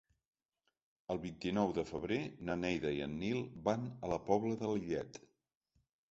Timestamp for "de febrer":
1.77-2.17